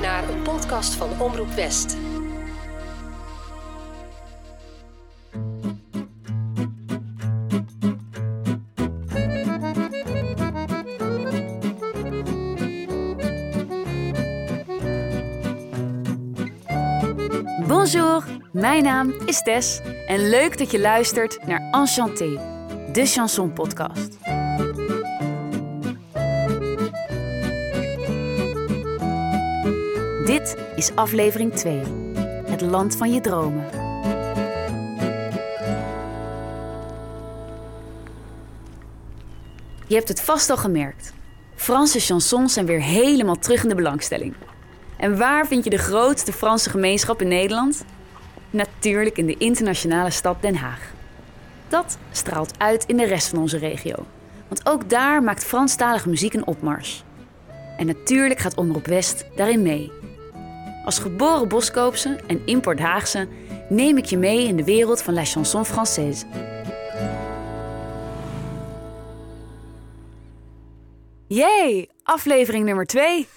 [0.00, 1.96] naar een podcast van Omroep West.
[17.66, 22.40] Bonjour, mijn naam is Tess en leuk dat je luistert naar Enchanté,
[22.92, 24.23] de chanson podcast.
[30.94, 31.82] Aflevering 2,
[32.46, 33.64] het land van je dromen.
[39.86, 41.12] Je hebt het vast al gemerkt.
[41.54, 44.34] Franse chansons zijn weer helemaal terug in de belangstelling.
[44.96, 47.84] En waar vind je de grootste Franse gemeenschap in Nederland?
[48.50, 50.92] Natuurlijk in de internationale stad Den Haag.
[51.68, 53.94] Dat straalt uit in de rest van onze regio.
[54.48, 57.04] Want ook daar maakt Franstalige muziek een opmars.
[57.76, 59.92] En natuurlijk gaat Omroep West daarin mee.
[60.84, 63.28] Als geboren Boskoopse en import Haagse
[63.68, 66.26] neem ik je mee in de wereld van la chanson française.
[71.26, 73.28] Jee, aflevering nummer 2.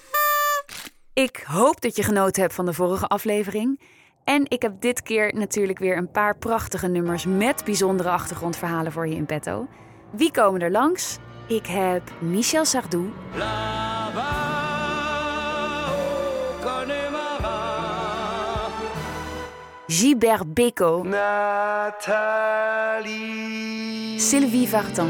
[1.14, 3.82] Ik hoop dat je genoten hebt van de vorige aflevering.
[4.23, 9.08] En ik heb dit keer natuurlijk weer een paar prachtige nummers met bijzondere achtergrondverhalen voor
[9.08, 9.67] je in petto.
[10.11, 11.17] Wie komen er langs?
[11.48, 13.11] Ik heb Michel Sardou.
[19.89, 21.03] Gilbert Bécaud.
[21.05, 22.19] Nathalie.
[24.19, 25.07] Sylvie Vartan.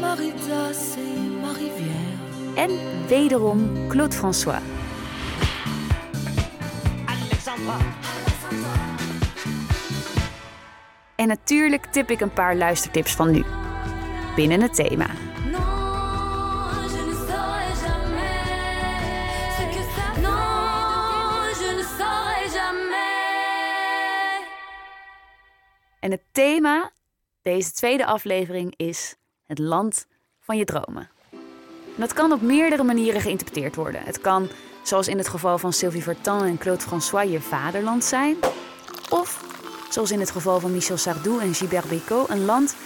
[0.00, 1.00] Marita, c'est
[1.42, 2.20] ma rivière.
[2.56, 2.70] En
[3.08, 4.60] wederom Claude François.
[11.16, 13.44] En natuurlijk tip ik een paar luistertips van nu.
[14.36, 15.06] Binnen het thema.
[26.06, 26.90] En het thema
[27.42, 30.06] deze tweede aflevering is het land
[30.40, 31.10] van je dromen.
[31.30, 34.02] En dat kan op meerdere manieren geïnterpreteerd worden.
[34.02, 34.48] Het kan,
[34.82, 38.36] zoals in het geval van Sylvie Vartan en Claude François, je vaderland zijn.
[39.10, 39.44] Of,
[39.90, 42.76] zoals in het geval van Michel Sardou en Gilbert Bécaud, een land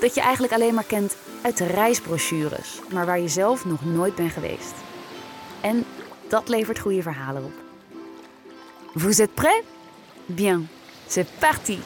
[0.00, 4.14] dat je eigenlijk alleen maar kent uit de reisbrochures, maar waar je zelf nog nooit
[4.14, 4.74] bent geweest.
[5.60, 5.84] En
[6.28, 7.52] dat levert goede verhalen op.
[8.94, 9.64] Vous êtes prêts?
[10.26, 10.68] Bien,
[11.06, 11.78] c'est parti!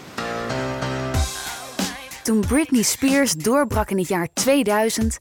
[2.22, 5.18] Toen Britney Spears doorbrak in het jaar 2000,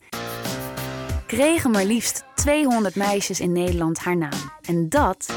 [1.25, 4.51] kregen maar liefst 200 meisjes in Nederland haar naam.
[4.61, 5.33] En dat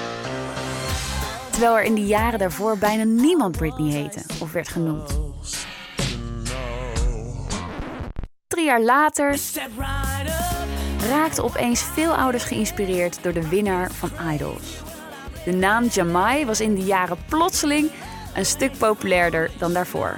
[1.51, 5.19] terwijl er in de jaren daarvoor bijna niemand Britney heette of werd genoemd.
[8.47, 9.39] Drie jaar later
[11.09, 14.83] raakten opeens veel ouders geïnspireerd door de winnaar van Idols.
[15.45, 17.91] De naam Jamai was in die jaren plotseling
[18.35, 20.17] een stuk populairder dan daarvoor.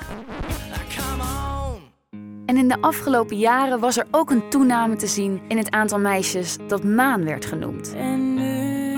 [2.57, 5.99] En in de afgelopen jaren was er ook een toename te zien in het aantal
[5.99, 7.95] meisjes dat Maan werd genoemd.
[7.95, 8.95] En nu,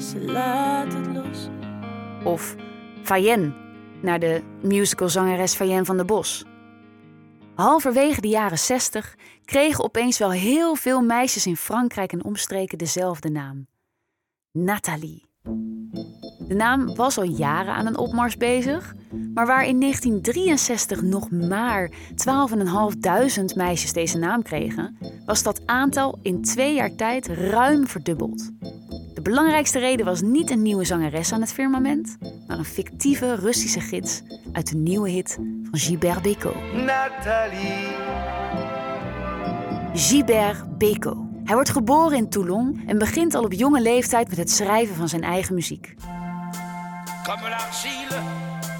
[0.00, 1.48] ze laat het los.
[2.24, 2.54] Of
[3.02, 3.54] Fayen,
[4.02, 6.44] naar de musicalzangeres Fayen van der Bos.
[7.54, 13.30] Halverwege de jaren 60 kregen opeens wel heel veel meisjes in Frankrijk en omstreken dezelfde
[13.30, 13.66] naam.
[14.52, 15.26] Nathalie.
[16.48, 18.94] De naam was al jaren aan een opmars bezig,
[19.34, 26.42] maar waar in 1963 nog maar 12.500 meisjes deze naam kregen, was dat aantal in
[26.42, 28.50] twee jaar tijd ruim verdubbeld.
[29.14, 32.16] De belangrijkste reden was niet een nieuwe zangeres aan het firmament,
[32.46, 34.22] maar een fictieve Russische gids
[34.52, 35.38] uit de nieuwe hit
[35.70, 36.72] van Gilbert Bécaud.
[36.72, 37.86] Nathalie.
[39.92, 41.18] Gilbert Bécaud.
[41.44, 45.08] Hij wordt geboren in Toulon en begint al op jonge leeftijd met het schrijven van
[45.08, 45.94] zijn eigen muziek.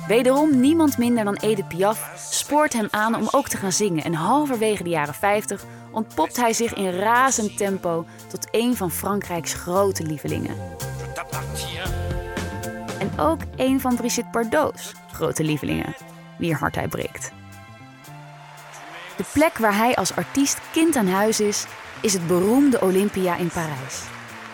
[0.07, 4.15] Wederom niemand minder dan Edith Piaf spoort hem aan om ook te gaan zingen en
[4.15, 10.03] halverwege de jaren 50 ontpopt hij zich in razend tempo tot een van Frankrijks grote
[10.03, 10.57] lievelingen.
[12.99, 15.95] En ook een van Brigitte Bardot's grote lievelingen,
[16.39, 17.33] wier hart hij breekt.
[19.17, 21.67] De plek waar hij als artiest kind aan huis is,
[22.01, 24.03] is het beroemde Olympia in Parijs.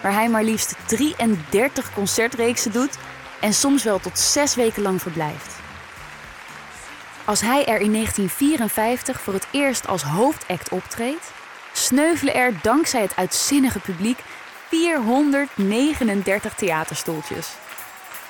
[0.02, 2.98] Waar hij maar liefst 33 concertreeksen doet
[3.44, 5.54] en soms wel tot zes weken lang verblijft.
[7.24, 11.32] Als hij er in 1954 voor het eerst als hoofdact optreedt,
[11.72, 14.18] sneuvelen er dankzij het uitzinnige publiek
[14.68, 17.48] 439 theaterstoeltjes.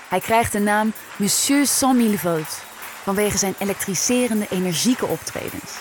[0.08, 1.72] Hij krijgt de naam Monsieur 100.000
[2.14, 2.58] volts
[3.02, 5.72] vanwege zijn elektriserende, energieke optredens.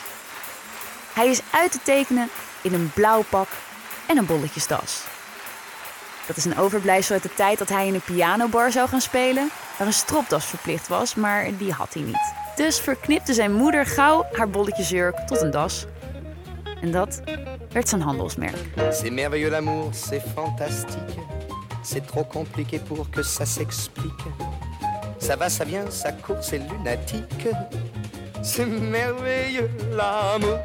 [1.13, 2.29] Hij is uit te tekenen
[2.61, 3.47] in een blauw pak
[4.05, 5.12] en een bolletjesdas.
[6.27, 9.49] Dat is een overblijfsel uit de tijd dat hij in een pianobar zou gaan spelen,
[9.77, 12.33] waar een stropdas verplicht was, maar die had hij niet.
[12.55, 15.85] Dus verknipte zijn moeder gauw haar bolletjesjurk tot een das.
[16.81, 17.21] En dat
[17.71, 18.57] werd zijn handelsmerk.
[18.75, 21.19] C'est merveilleux l'amour, c'est fantastique.
[21.81, 24.23] C'est trop compliqué pour que ça s'explique.
[25.17, 27.47] Ça va, ça vient, ça court, c'est lunatique.
[28.41, 30.59] C'est merveilleux l'amour.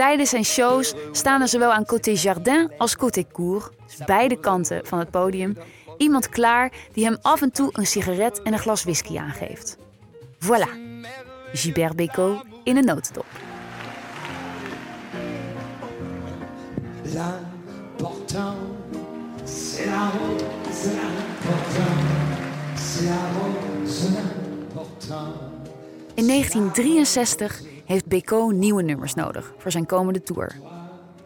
[0.00, 4.86] Tijdens zijn shows staan er zowel aan côté jardin als côté cour, dus beide kanten
[4.86, 5.56] van het podium,
[5.96, 9.76] iemand klaar die hem af en toe een sigaret en een glas whisky aangeeft.
[10.44, 10.68] Voilà,
[11.52, 13.26] Gilbert Bécaud in een notendop.
[17.02, 18.56] L'important,
[19.44, 20.44] c'est la rose,
[20.84, 22.00] l'important,
[22.74, 25.34] c'est la rose, l'important.
[26.14, 30.60] In 1963 heeft Bécaud nieuwe nummers nodig voor zijn komende tour.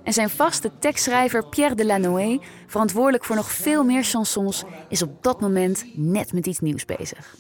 [0.02, 5.40] En zijn vaste tekstschrijver Pierre Delanoë, verantwoordelijk voor nog veel meer chansons, is op dat
[5.40, 7.37] moment net met iets nieuws bezig.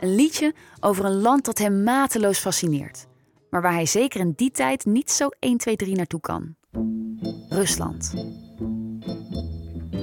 [0.00, 3.06] Een liedje over een land dat hem mateloos fascineert,
[3.50, 6.54] maar waar hij zeker in die tijd niet zo 1, 2, 3 naartoe kan.
[7.48, 8.14] Rusland.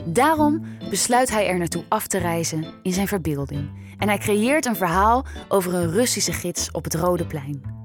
[0.05, 3.69] Daarom besluit hij er naartoe af te reizen in zijn verbeelding.
[3.97, 7.82] En hij creëert een verhaal over een Russische gids op het Rode Plein.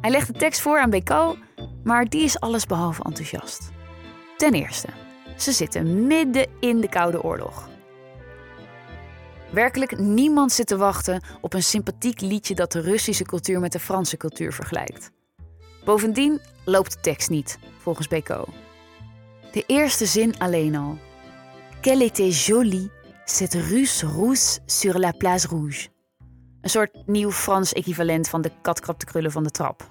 [0.00, 1.38] Hij legt de tekst voor aan Bécaud,
[1.84, 3.70] maar die is allesbehalve enthousiast.
[4.36, 4.88] Ten eerste,
[5.36, 7.68] ze zitten midden in de Koude Oorlog.
[9.50, 13.78] Werkelijk niemand zit te wachten op een sympathiek liedje dat de Russische cultuur met de
[13.78, 15.10] Franse cultuur vergelijkt.
[15.84, 18.48] Bovendien loopt de tekst niet, volgens Bécaud.
[19.52, 20.98] De eerste zin alleen al.
[21.80, 22.90] Quelle était jolie,
[23.24, 25.88] cette Russe rousse sur la place rouge.
[26.68, 29.88] Een soort nieuw Frans equivalent van de katkrap de krullen van de trap.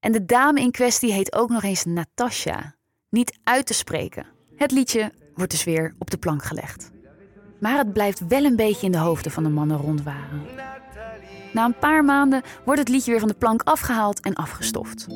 [0.00, 2.74] En de dame in kwestie heet ook nog eens Natasha.
[3.10, 4.26] Niet uit te spreken.
[4.56, 6.90] Het liedje wordt dus weer op de plank gelegd.
[7.60, 10.42] Maar het blijft wel een beetje in de hoofden van de mannen rondwaren.
[11.52, 15.06] Na een paar maanden wordt het liedje weer van de plank afgehaald en afgestoft.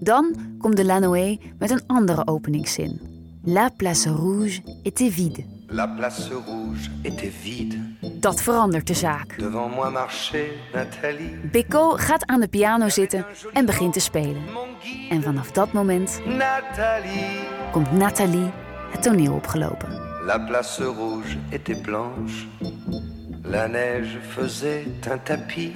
[0.00, 3.00] Dan komt de Lanoé met een andere openingszin.
[3.44, 5.61] La place rouge était vide.
[5.74, 7.74] La place rouge était vide.
[8.00, 9.38] Dat verandert de zaak.
[9.38, 11.36] Devant moi marchait Nathalie.
[11.52, 14.42] Bécaud gaat aan de piano zitten en begint te spelen.
[15.10, 17.40] En vanaf dat moment Nathalie.
[17.70, 18.50] komt Nathalie
[18.90, 19.88] het toneel opgelopen.
[20.26, 22.46] La place rouge était blanche.
[23.42, 25.72] La neige faisait un tapis.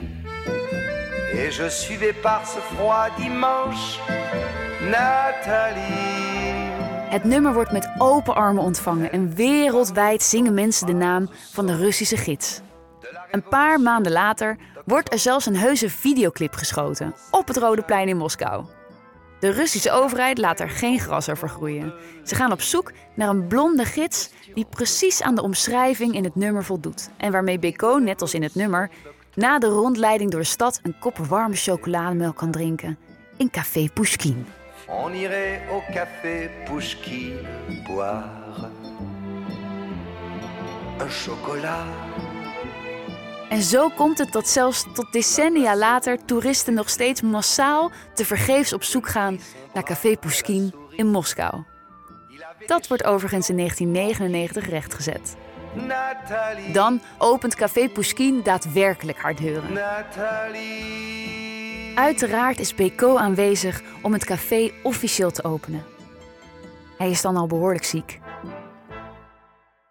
[1.32, 3.98] Et je suivais par ce froid dimanche
[4.80, 6.65] Nathalie.
[7.06, 11.76] Het nummer wordt met open armen ontvangen en wereldwijd zingen mensen de naam van de
[11.76, 12.60] Russische gids.
[13.30, 18.08] Een paar maanden later wordt er zelfs een heuse videoclip geschoten op het Rode Plein
[18.08, 18.64] in Moskou.
[19.40, 21.94] De Russische overheid laat er geen gras over groeien.
[22.24, 26.34] Ze gaan op zoek naar een blonde gids die precies aan de omschrijving in het
[26.34, 27.10] nummer voldoet.
[27.16, 28.90] En waarmee Beko, net als in het nummer,
[29.34, 32.98] na de rondleiding door de stad een kop warme chocolademelk kan drinken
[33.36, 34.46] in Café Pushkin.
[34.88, 37.32] On irait au café Pouchki
[37.86, 38.70] boire
[41.00, 41.86] un chocolat.
[43.48, 48.82] En zo komt het dat zelfs tot decennia later toeristen nog steeds massaal tevergeefs op
[48.82, 49.40] zoek gaan
[49.74, 51.62] naar Café Pushkin in Moskou.
[52.66, 55.36] Dat wordt overigens in 1999 rechtgezet.
[56.72, 59.72] Dan opent Café Pushkin daadwerkelijk haar deuren.
[59.72, 61.45] Nathalie.
[61.96, 65.84] Uiteraard is Beko aanwezig om het café officieel te openen.
[66.98, 68.20] Hij is dan al behoorlijk ziek.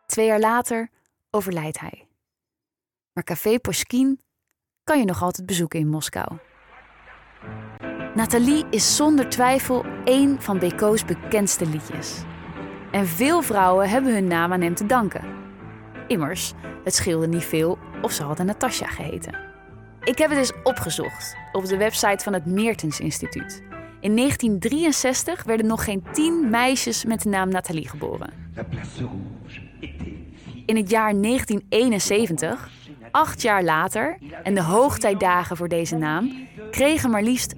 [0.05, 0.89] Twee jaar later
[1.29, 2.07] overlijdt hij.
[3.13, 4.19] Maar Café Pushkin
[4.83, 6.37] kan je nog altijd bezoeken in Moskou.
[8.15, 12.21] Nathalie is zonder twijfel één van Beko's bekendste liedjes.
[12.91, 15.23] En veel vrouwen hebben hun naam aan hem te danken.
[16.07, 19.54] Immers, het scheelde niet veel of ze hadden Natasja geheten.
[20.05, 23.63] Ik heb het eens opgezocht op de website van het Meertens Instituut.
[23.99, 28.29] In 1963 werden nog geen tien meisjes met de naam Nathalie geboren.
[30.65, 32.69] In het jaar 1971,
[33.11, 37.55] acht jaar later en de hoogtijdagen voor deze naam, kregen maar liefst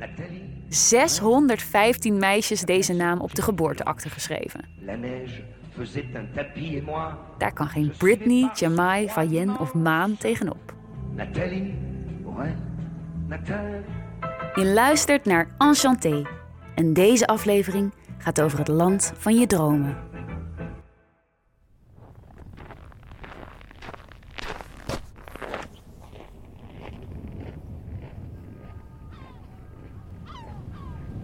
[0.70, 4.66] 615 meisjes deze naam op de geboorteakte geschreven.
[7.38, 10.74] Daar kan geen Britney, Jamai, Fayen of Maan tegenop.
[11.16, 11.97] Nathalie.
[14.53, 16.22] Je luistert naar Enchanté.
[16.75, 19.98] En deze aflevering gaat over het land van je dromen.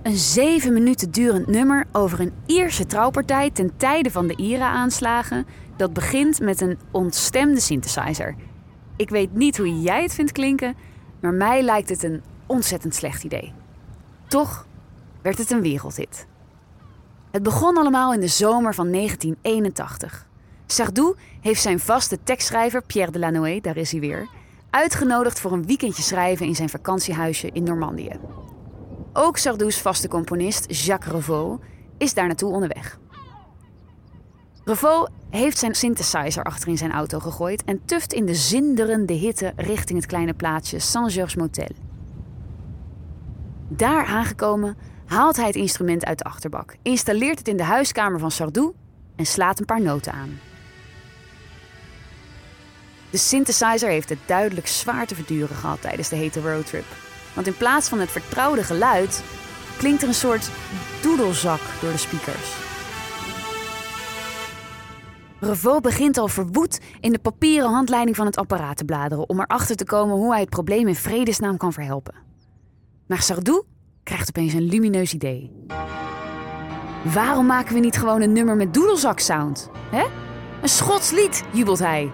[0.04, 5.46] Een zeven minuten durend nummer over een Ierse trouwpartij ten tijde van de IRA-aanslagen.
[5.78, 8.36] Dat begint met een ontstemde synthesizer.
[8.96, 10.76] Ik weet niet hoe jij het vindt klinken,
[11.24, 13.54] maar mij lijkt het een ontzettend slecht idee.
[14.28, 14.68] Toch
[15.22, 16.28] werd het een wereldhit.
[17.32, 20.28] Het begon allemaal in de zomer van 1981.
[20.66, 24.28] Sardou heeft zijn vaste tekstschrijver Pierre Delanoë, daar is hij weer,
[24.70, 28.20] uitgenodigd voor een weekendje schrijven in zijn vakantiehuisje in Normandië.
[29.14, 31.64] Ook Sardou's vaste componist Jacques Revaux
[31.98, 33.00] is daar naartoe onderweg.
[34.66, 39.54] Revaux heeft zijn synthesizer achter in zijn auto gegooid en tuft in de zinderende hitte
[39.56, 41.76] richting het kleine plaatsje Saint-Georges Motel.
[43.68, 48.32] Daar aangekomen haalt hij het instrument uit de achterbak, installeert het in de huiskamer van
[48.32, 48.74] Sardou
[49.16, 50.40] en slaat een paar noten aan.
[53.10, 56.86] De synthesizer heeft het duidelijk zwaar te verduren gehad tijdens de hete roadtrip.
[57.34, 59.24] Want in plaats van het vertrouwde geluid
[59.78, 60.50] klinkt er een soort
[61.02, 62.63] doedelzak door de speakers.
[65.44, 69.76] Revaux begint al verwoed in de papieren handleiding van het apparaat te bladeren om erachter
[69.76, 72.16] te komen hoe hij het probleem in vredesnaam kan verhelpen.
[73.08, 73.64] Maar Sardou
[74.04, 75.52] krijgt opeens een lumineus idee.
[77.14, 79.70] Waarom maken we niet gewoon een nummer met doedelzak-sound?
[79.92, 80.04] Hè?
[80.62, 82.12] Een Schots lied, jubelt hij.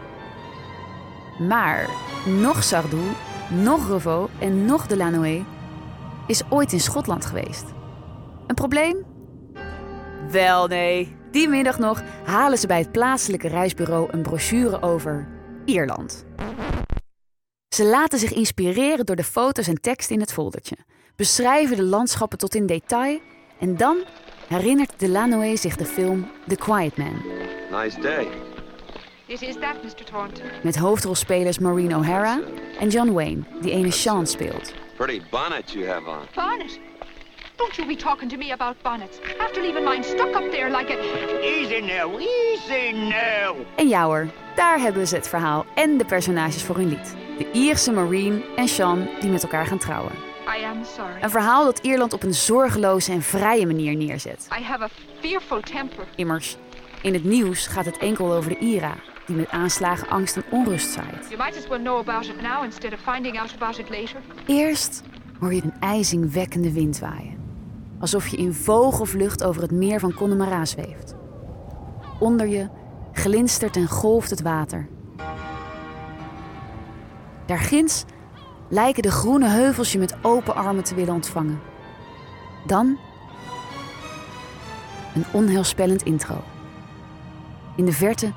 [1.40, 1.90] Maar
[2.26, 3.04] nog Sardou,
[3.50, 5.46] nog Revaux en nog Delanoë
[6.28, 7.66] is ooit in Schotland geweest.
[8.48, 9.06] Een probleem?
[10.32, 15.28] Wel nee, die middag nog halen ze bij het plaatselijke reisbureau een brochure over
[15.66, 16.26] Ierland.
[17.76, 20.78] Ze laten zich inspireren door de foto's en tekst in het foldertje,
[21.16, 23.20] beschrijven de landschappen tot in detail
[23.60, 23.98] en dan
[24.48, 27.22] herinnert Delanoë zich de film The Quiet Man.
[27.72, 28.28] Nice day.
[29.26, 30.06] It is that, Mr.
[30.06, 30.46] Thornton.
[30.64, 32.40] Met hoofdrolspelers Maureen O'Hara
[32.80, 34.74] en John Wayne, die ene Sean speelt.
[34.98, 36.28] Pretty bonnet you have on.
[36.36, 36.80] Bonnet.
[37.60, 39.20] Don't you be talking to me about bonnets.
[39.40, 40.98] After leaving mine stuck up there like a...
[41.44, 43.56] Easy now, easy now.
[43.76, 47.16] En ja hoor, daar hebben ze het verhaal en de personages voor hun lied.
[47.38, 50.12] De Ierse Maureen en Sean die met elkaar gaan trouwen.
[50.60, 51.22] I am sorry.
[51.22, 54.48] Een verhaal dat Ierland op een zorgeloze en vrije manier neerzet.
[54.60, 54.90] I have a
[55.20, 56.08] fearful temper.
[56.16, 56.58] Immers,
[57.02, 60.90] in het nieuws gaat het enkel over de IRA, die met aanslagen angst en onrust
[60.90, 61.30] zaait.
[61.30, 64.22] You might as well know about it now instead of finding out about it later.
[64.46, 65.04] Eerst
[65.40, 67.39] hoor je een ijzingwekkende wind waaien.
[68.00, 71.16] Alsof je in vogelvlucht over het meer van Connemara zweeft.
[72.20, 72.70] Onder je
[73.14, 74.88] glinstert en golft het water.
[77.46, 78.06] Daarginds
[78.70, 81.60] lijken de groene heuvels je met open armen te willen ontvangen.
[82.66, 82.98] Dan
[85.16, 86.44] een onheilspellend intro.
[87.76, 88.34] In de verte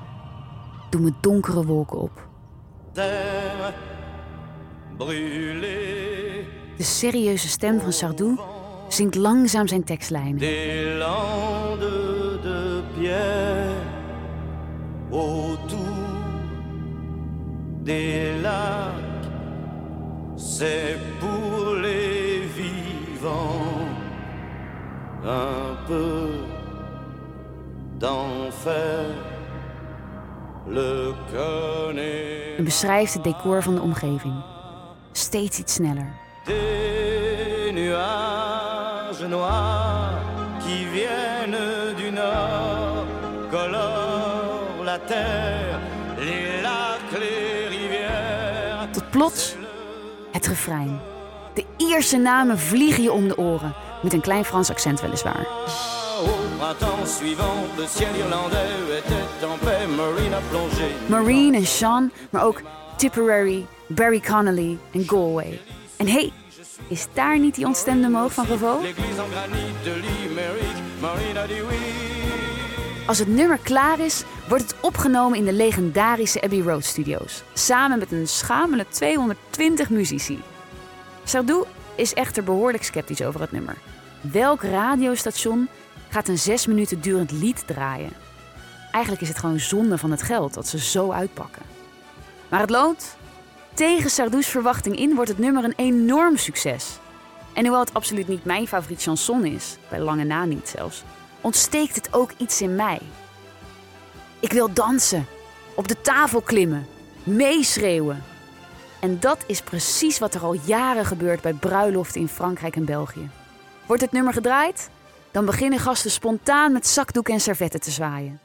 [0.90, 2.28] doen we donkere wolken op.
[6.76, 8.38] De serieuze stem van Sardou
[8.92, 10.38] zingt langzaam zijn tekstlijnen.
[10.38, 13.75] des landes de pierre
[15.11, 15.78] autour
[17.82, 19.11] des lacs
[20.37, 23.88] c'est pour les vivants
[25.25, 26.30] un peu
[27.99, 29.04] d'enfer
[30.66, 31.14] le
[32.56, 34.34] En beschrijft het decor van de omgeving.
[35.12, 36.12] Steeds iets sneller.
[36.44, 38.31] Des nuages
[39.29, 40.21] noirs
[40.61, 43.07] qui viennent du nord
[43.50, 45.81] colorent la terre,
[46.19, 48.88] les lacs, les rivières.
[48.93, 49.57] Tot plots
[50.33, 51.00] het refrein.
[51.55, 53.75] De Ierse namen vliegen je om de oren.
[54.02, 55.47] Met een klein Frans accent weliswaar.
[61.07, 62.61] Marine en Sean, maar ook
[62.97, 65.61] Tipperary, Barry Connolly en Galway.
[65.97, 66.33] En hey,
[66.88, 68.46] is daar niet die ontstemde moog van
[71.68, 72.12] oui.
[73.06, 77.42] Als het nummer klaar is, wordt het opgenomen in de legendarische Abbey Road Studios.
[77.52, 80.42] Samen met een schamele 220 muzici.
[81.24, 83.76] Sardou is echter behoorlijk sceptisch over het nummer.
[84.20, 85.68] Welk radiostation
[86.08, 88.12] gaat een zes minuten durend lied draaien?
[88.92, 91.62] Eigenlijk is het gewoon zonde van het geld dat ze zo uitpakken.
[92.48, 93.16] Maar het loont.
[93.75, 96.99] Tegen Sardou's verwachting in wordt het nummer een enorm succes.
[97.52, 101.02] En hoewel het absoluut niet mijn favoriet chanson is, bij lange na niet zelfs,
[101.41, 103.00] ontsteekt het ook iets in mij.
[104.41, 105.26] Ik wil dansen,
[105.75, 106.87] op de tafel klimmen,
[107.23, 108.25] meeschreeuwen.
[109.00, 113.31] En dat is precies wat er al jaren gebeurt bij bruiloften in Frankrijk en België.
[113.87, 114.91] Wordt het nummer gedraaid?
[115.31, 118.41] Dan beginnen gasten spontaan met zakdoek en servetten te zwaaien.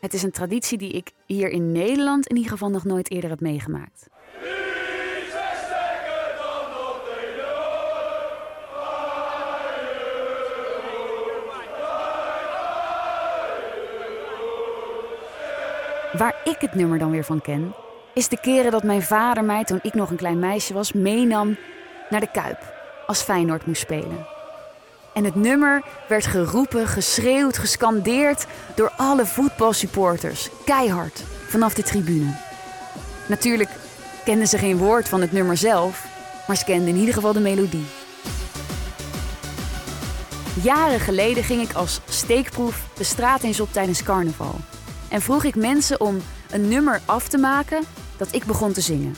[0.00, 3.30] Het is een traditie die ik hier in Nederland in ieder geval nog nooit eerder
[3.30, 4.08] heb meegemaakt.
[16.12, 17.74] Waar ik het nummer dan weer van ken,
[18.14, 21.56] is de keren dat mijn vader mij toen ik nog een klein meisje was meenam
[22.10, 22.58] naar de Kuip
[23.06, 24.29] als Feyenoord moest spelen.
[25.14, 32.34] En het nummer werd geroepen, geschreeuwd, gescandeerd door alle voetbalsupporters, keihard vanaf de tribune.
[33.28, 33.70] Natuurlijk
[34.24, 36.06] kenden ze geen woord van het nummer zelf,
[36.46, 37.86] maar ze kenden in ieder geval de melodie.
[40.62, 44.54] Jaren geleden ging ik als steekproef de straat eens op tijdens carnaval.
[45.08, 47.82] En vroeg ik mensen om een nummer af te maken
[48.16, 49.16] dat ik begon te zingen.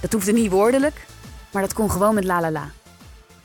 [0.00, 1.06] Dat hoefde niet woordelijk,
[1.52, 2.70] maar dat kon gewoon met la la la.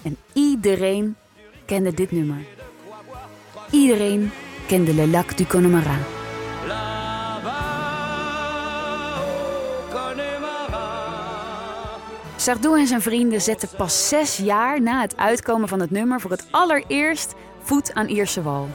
[0.02, 1.16] En iedereen
[1.66, 2.46] kende dit nummer.
[3.70, 4.32] Iedereen
[4.68, 5.98] kende Le Lac du Connemara.
[12.36, 16.32] Sardou en zijn vrienden zetten pas zes jaar na het uitkomen van het nummer voor
[16.32, 18.70] het allereerst voet aan Ierse wal.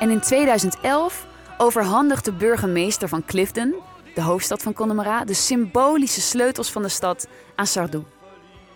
[0.00, 1.26] En in 2011
[1.58, 3.74] overhandigt de burgemeester van Clifton,
[4.14, 8.04] de hoofdstad van Connemara, de symbolische sleutels van de stad aan Sardou.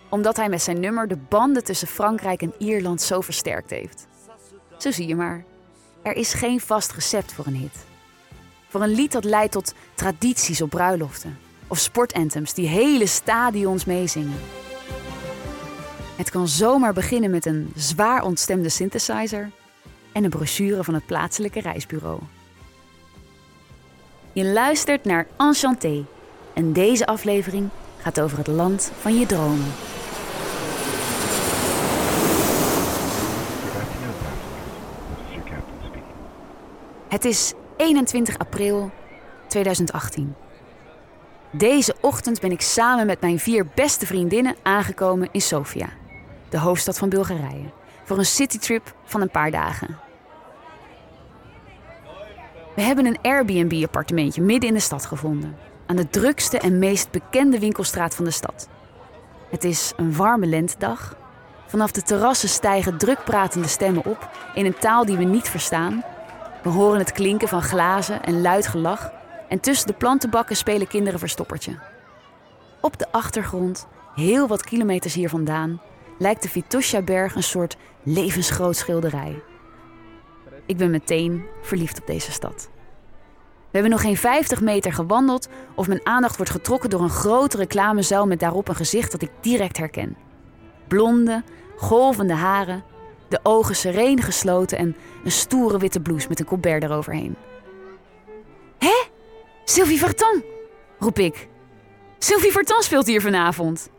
[0.09, 4.07] Omdat hij met zijn nummer de banden tussen Frankrijk en Ierland zo versterkt heeft.
[4.77, 5.43] Zo zie je maar,
[6.01, 7.85] er is geen vast recept voor een hit.
[8.67, 11.37] Voor een lied dat leidt tot tradities op bruiloften
[11.67, 14.39] of sportanthems die hele stadions meezingen.
[16.15, 19.51] Het kan zomaar beginnen met een zwaar ontstemde synthesizer
[20.11, 22.19] en een brochure van het plaatselijke reisbureau.
[24.33, 26.05] Je luistert naar Enchanté
[26.53, 29.71] en deze aflevering gaat over het land van je dromen.
[37.09, 38.91] Het is 21 april
[39.47, 40.35] 2018.
[41.51, 45.89] Deze ochtend ben ik samen met mijn vier beste vriendinnen aangekomen in Sofia,
[46.49, 47.71] de hoofdstad van Bulgarije,
[48.03, 49.97] voor een citytrip van een paar dagen.
[52.75, 57.59] We hebben een Airbnb-appartementje midden in de stad gevonden, aan de drukste en meest bekende
[57.59, 58.67] winkelstraat van de stad.
[59.49, 61.15] Het is een warme lentedag.
[61.67, 66.03] Vanaf de terrassen stijgen drukpratende stemmen op in een taal die we niet verstaan.
[66.63, 69.11] We horen het klinken van glazen en luid gelach
[69.49, 71.79] en tussen de plantenbakken spelen kinderen verstoppertje.
[72.81, 75.81] Op de achtergrond, heel wat kilometers hier vandaan,
[76.17, 79.43] lijkt de Vitosha-berg een soort levensgroot schilderij.
[80.65, 82.69] Ik ben meteen verliefd op deze stad.
[83.41, 87.57] We hebben nog geen 50 meter gewandeld of mijn aandacht wordt getrokken door een grote
[87.57, 90.17] reclamezuil met daarop een gezicht dat ik direct herken.
[90.87, 91.43] Blonde,
[91.77, 92.83] golvende haren,
[93.29, 97.35] de ogen sereen gesloten en een stoere witte blouse met een colbert eroverheen.
[98.77, 99.07] Hé?
[99.63, 100.43] Sylvie Vartan,
[100.99, 101.47] roep ik.
[102.17, 103.89] Sylvie Vartan speelt hier vanavond.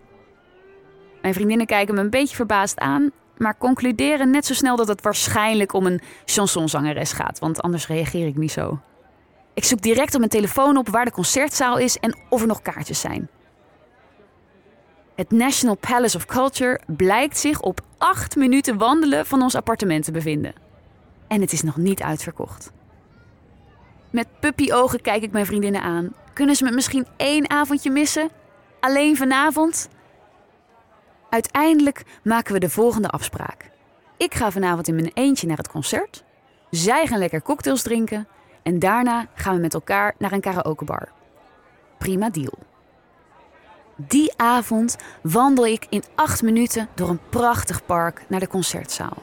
[1.22, 5.02] Mijn vriendinnen kijken me een beetje verbaasd aan, maar concluderen net zo snel dat het
[5.02, 8.78] waarschijnlijk om een chansonzangeres gaat, want anders reageer ik niet zo.
[9.54, 12.62] Ik zoek direct op mijn telefoon op waar de concertzaal is en of er nog
[12.62, 13.28] kaartjes zijn.
[15.20, 20.12] Het National Palace of Culture blijkt zich op acht minuten wandelen van ons appartement te
[20.12, 20.54] bevinden.
[21.28, 22.72] En het is nog niet uitverkocht.
[24.10, 26.14] Met puppyogen kijk ik mijn vriendinnen aan.
[26.32, 28.28] Kunnen ze me misschien één avondje missen?
[28.80, 29.88] Alleen vanavond?
[31.30, 33.70] Uiteindelijk maken we de volgende afspraak.
[34.16, 36.24] Ik ga vanavond in mijn eentje naar het concert.
[36.70, 38.28] Zij gaan lekker cocktails drinken.
[38.62, 41.08] En daarna gaan we met elkaar naar een karaokebar.
[41.98, 42.69] Prima deal.
[44.08, 49.22] Die avond wandel ik in acht minuten door een prachtig park naar de concertzaal.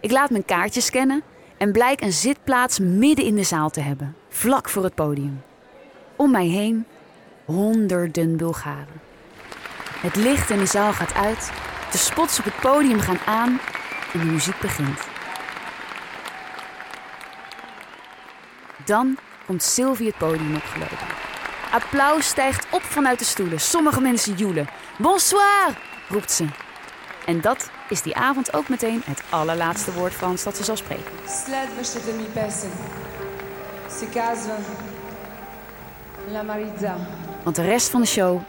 [0.00, 1.22] Ik laat mijn kaartje scannen
[1.56, 5.42] en blijk een zitplaats midden in de zaal te hebben, vlak voor het podium.
[6.16, 6.86] Om mij heen
[7.44, 9.00] honderden Bulgaren.
[10.00, 11.50] Het licht in de zaal gaat uit,
[11.90, 13.60] de spots op het podium gaan aan
[14.12, 15.00] en de muziek begint.
[18.84, 21.27] Dan komt Sylvie het podium opgelopen.
[21.70, 23.60] Applaus stijgt op vanuit de stoelen.
[23.60, 24.68] Sommige mensen joelen.
[24.98, 25.78] Bonsoir,
[26.08, 26.46] roept ze.
[27.26, 31.12] En dat is die avond ook meteen het allerlaatste woord Frans dat ze zal spreken.
[37.42, 38.40] Want de rest van de show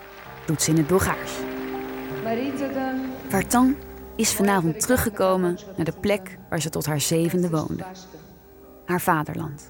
[0.46, 1.32] doet ze in het Bulgaars.
[3.28, 3.76] Vartan
[4.16, 7.84] is vanavond teruggekomen naar de plek waar ze tot haar zevende woonde.
[8.86, 9.68] Haar vaderland.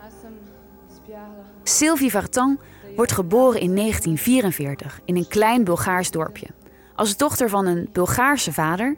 [1.64, 2.60] Sylvie Vartan
[2.96, 6.48] wordt geboren in 1944 in een klein Bulgaars dorpje.
[6.96, 8.98] Als dochter van een Bulgaarse vader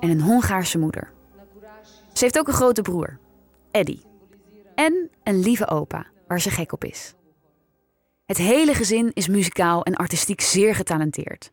[0.00, 1.12] en een Hongaarse moeder.
[2.12, 3.18] Ze heeft ook een grote broer,
[3.70, 4.02] Eddie.
[4.74, 7.14] En een lieve opa, waar ze gek op is.
[8.26, 11.52] Het hele gezin is muzikaal en artistiek zeer getalenteerd.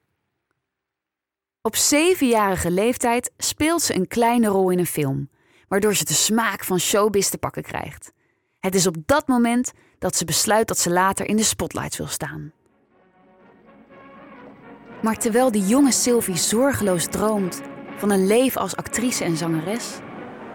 [1.62, 5.30] Op zevenjarige leeftijd speelt ze een kleine rol in een film,
[5.67, 8.12] waardoor ze de smaak van showbiz te pakken krijgt.
[8.60, 12.08] Het is op dat moment dat ze besluit dat ze later in de spotlights wil
[12.08, 12.52] staan.
[15.02, 17.62] Maar terwijl de jonge Sylvie zorgeloos droomt
[17.98, 20.00] van een leven als actrice en zangeres,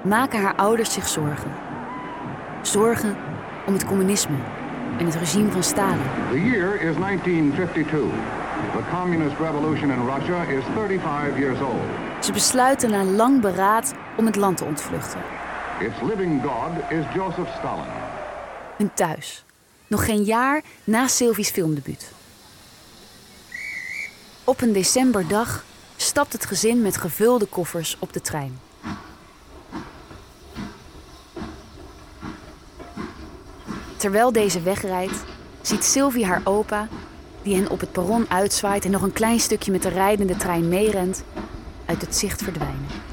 [0.04, 1.52] maken haar ouders zich zorgen.
[2.62, 3.16] Zorgen
[3.66, 4.36] om het communisme
[4.98, 6.00] en het regime van Stalin.
[6.30, 8.00] The year is 1952.
[8.72, 12.24] The communist revolution in Russia is 35 years old.
[12.24, 15.20] Ze besluiten na lang beraad om het land te ontvluchten.
[15.80, 18.11] Its living god is Joseph Stalin.
[18.94, 19.44] Thuis.
[19.86, 22.12] Nog geen jaar na Sylvie's filmdebuut.
[24.44, 25.64] Op een decemberdag
[25.96, 28.58] stapt het gezin met gevulde koffers op de trein.
[33.96, 35.22] Terwijl deze wegrijdt,
[35.60, 36.88] ziet Sylvie haar opa,
[37.42, 40.68] die hen op het perron uitzwaait en nog een klein stukje met de rijdende trein
[40.68, 41.24] meerent,
[41.86, 43.11] uit het zicht verdwijnen.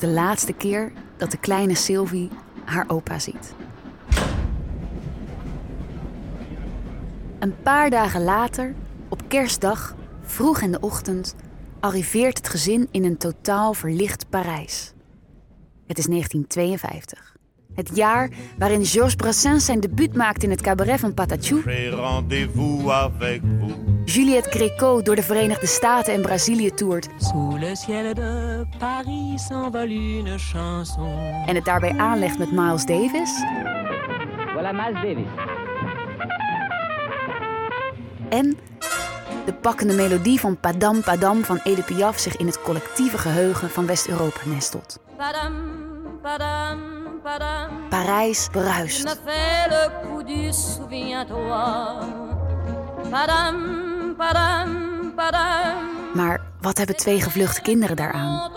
[0.00, 2.28] De laatste keer dat de kleine Sylvie
[2.64, 3.54] haar opa ziet.
[7.38, 8.74] Een paar dagen later,
[9.08, 11.34] op kerstdag, vroeg in de ochtend,
[11.80, 14.92] arriveert het gezin in een totaal verlicht Parijs.
[15.86, 17.36] Het is 1952.
[17.74, 21.62] Het jaar waarin Georges Brassens zijn debuut maakt in het cabaret van Patachou.
[24.04, 27.08] Juliette Gréco door de Verenigde Staten en Brazilië toert.
[27.18, 31.44] Sous le ciel de Paris s'envole une chanson.
[31.46, 33.30] En het daarbij aanlegt met Miles Davis.
[34.56, 35.26] Voilà Miles Davis.
[38.28, 38.58] En
[39.46, 43.86] de pakkende melodie van Padam Padam van Edith Piaf zich in het collectieve geheugen van
[43.86, 44.98] West-Europa nestelt.
[45.16, 45.54] Padam,
[46.22, 46.80] padam,
[47.22, 47.88] padam.
[47.88, 48.48] Parijs
[53.12, 53.88] a
[56.14, 58.52] Maar wat hebben twee gevluchte kinderen daaraan?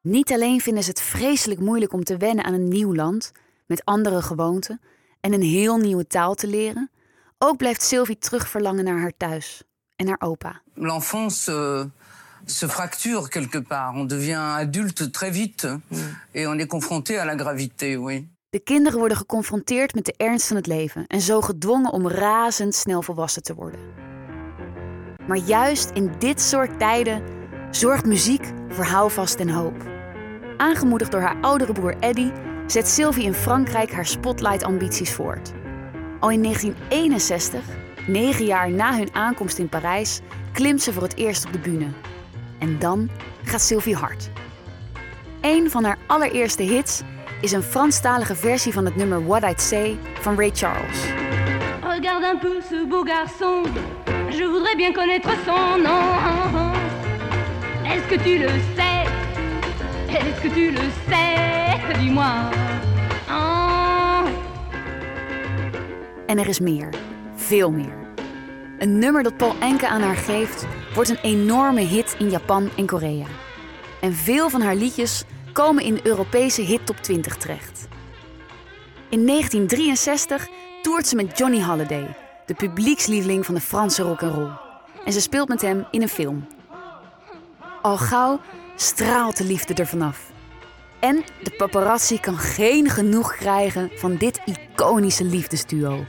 [0.00, 3.32] Niet alleen vinden ze het vreselijk moeilijk om te wennen aan een nieuw land,
[3.66, 4.80] met andere gewoonten
[5.20, 6.90] en een heel nieuwe taal te leren,
[7.38, 9.62] ook blijft Sylvie terugverlangen naar haar thuis
[9.96, 10.60] en haar opa.
[10.74, 11.88] L'enfant se,
[12.44, 13.94] se fracture quelque part.
[13.94, 15.80] On devient adulte très vite
[16.30, 18.33] et on est confronté à la gravité, oui.
[18.54, 23.02] De kinderen worden geconfronteerd met de ernst van het leven en zo gedwongen om razendsnel
[23.02, 23.80] volwassen te worden.
[25.26, 27.22] Maar juist in dit soort tijden
[27.70, 29.74] zorgt muziek voor houvast en hoop.
[30.56, 32.32] Aangemoedigd door haar oudere broer Eddie
[32.66, 35.52] zet Sylvie in Frankrijk haar spotlight-ambities voort.
[36.20, 37.64] Al in 1961,
[38.06, 40.20] negen jaar na hun aankomst in Parijs,
[40.52, 41.88] klimt ze voor het eerst op de bühne.
[42.58, 43.10] En dan
[43.42, 44.30] gaat Sylvie hard.
[45.40, 47.02] Een van haar allereerste hits
[47.44, 50.98] is een Franstalige versie van het nummer What I'd Say van Ray Charles.
[51.82, 53.66] Regarde un peu ce beau garçon.
[54.30, 56.72] Je voudrais bien connaître son nom.
[57.84, 59.06] Est-ce que tu le sais
[60.08, 62.50] Est-ce que tu le sais Dis-moi.
[63.28, 64.28] Oh.
[66.26, 66.88] En er is meer,
[67.34, 67.96] veel meer.
[68.78, 72.86] Een nummer dat Paul Enke aan haar geeft, wordt een enorme hit in Japan en
[72.86, 73.26] Korea.
[74.00, 75.24] En veel van haar liedjes
[75.54, 77.88] komen in de Europese hit top 20 terecht.
[79.08, 80.48] In 1963
[80.82, 84.50] toert ze met Johnny Halliday, de publiekslieveling van de Franse rock'n'roll.
[85.04, 86.46] En ze speelt met hem in een film.
[87.82, 88.40] Al gauw
[88.76, 90.32] straalt de liefde er vanaf.
[91.00, 96.04] En de paparazzi kan geen genoeg krijgen van dit iconische liefdesduo.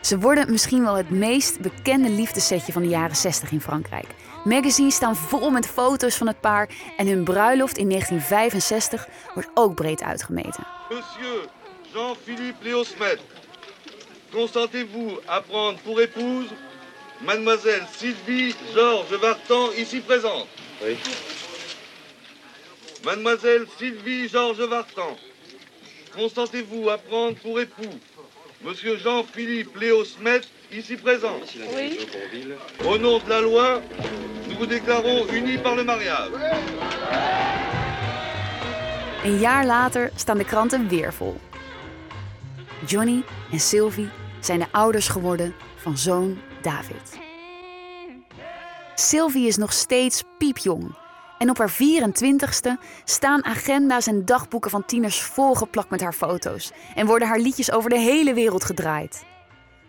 [0.00, 4.06] Ze worden misschien wel het meest bekende liefdessetje van de jaren 60 in Frankrijk.
[4.44, 9.74] Magazines staan vol met foto's van het paar en hun bruiloft in 1965 wordt ook
[9.74, 10.66] breed uitgemeten.
[10.90, 11.48] Monsieur
[11.92, 13.18] Jean-Philippe Léosmet,
[14.32, 16.48] consentez-vous à prendre pour épouse
[17.18, 20.46] Mademoiselle Sylvie Georges Vartan, ici présente
[20.82, 20.98] Oui.
[23.04, 25.16] Mademoiselle Sylvie Georges Vartan,
[26.16, 27.98] consentez-vous à prendre pour époux
[28.62, 31.40] Monsieur Jean-Philippe Léo Smet, ici présent.
[31.74, 32.06] Oui.
[32.84, 33.80] Au nom de la loi,
[34.48, 36.30] nous vous déclarons unis par le mariage.
[39.24, 41.40] Een jaar later staan de kranten weer vol.
[42.86, 44.08] Johnny en Sylvie
[44.40, 47.18] zijn de ouders geworden van zoon David.
[48.94, 50.94] Sylvie is nog steeds piepjong.
[51.40, 56.72] En op haar 24ste staan agenda's en dagboeken van tieners volgeplakt met haar foto's.
[56.94, 59.24] En worden haar liedjes over de hele wereld gedraaid.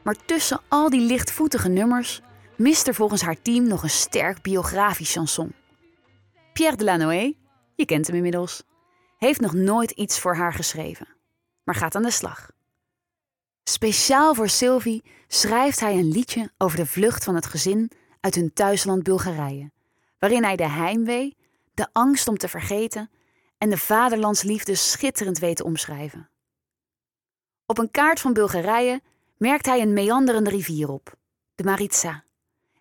[0.04, 2.22] Maar tussen al die lichtvoetige nummers
[2.58, 5.54] mist er volgens haar team nog een sterk biografisch chanson.
[6.54, 7.38] Pierre Delanoë,
[7.76, 8.64] je kent hem inmiddels,
[9.18, 11.08] heeft nog nooit iets voor haar geschreven,
[11.64, 12.52] maar gaat aan de slag.
[13.64, 18.54] Speciaal voor Sylvie schrijft hij een liedje over de vlucht van het gezin uit hun
[18.54, 19.72] thuisland Bulgarije,
[20.20, 21.40] waarin hij de heimwee,
[21.82, 23.10] de angst om te vergeten
[23.58, 26.30] en de vaderlandsliefde schitterend weet te omschrijven.
[27.65, 29.02] Op een kaart van Bulgarije
[29.38, 31.13] merkt hij een meanderende rivier op,
[31.56, 32.24] de Maritsa.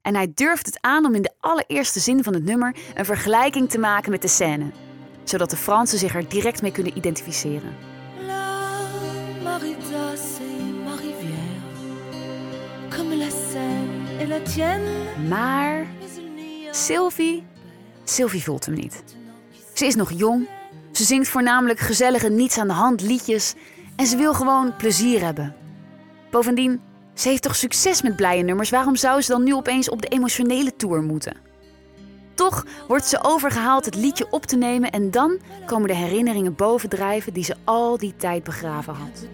[0.02, 3.70] En hij durft het aan om in de allereerste zin van het nummer een vergelijking
[3.70, 4.70] te maken met de Seine,
[5.24, 7.76] zodat de Fransen zich er direct mee kunnen identificeren.
[8.26, 8.80] La
[9.42, 11.62] Maritza, c'est ma rivière,
[12.96, 15.28] comme la Seine et la tienne.
[15.28, 15.86] Maar
[16.70, 17.44] Sylvie,
[18.10, 19.02] Sylvie voelt hem niet.
[19.74, 20.48] Ze is nog jong,
[20.92, 23.54] ze zingt voornamelijk gezellige niets aan de hand liedjes
[23.96, 25.54] en ze wil gewoon plezier hebben.
[26.30, 26.80] Bovendien,
[27.14, 30.08] ze heeft toch succes met blije nummers, waarom zou ze dan nu opeens op de
[30.08, 31.36] emotionele tour moeten?
[32.34, 37.32] Toch wordt ze overgehaald het liedje op te nemen en dan komen de herinneringen bovendrijven
[37.32, 39.26] die ze al die tijd begraven had.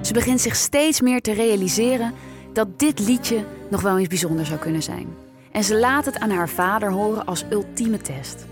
[0.00, 2.12] Ze begint zich steeds meer te realiseren
[2.52, 5.06] dat dit liedje nog wel eens bijzonder zou kunnen zijn.
[5.52, 8.46] En ze laat het aan haar vader horen als ultieme test.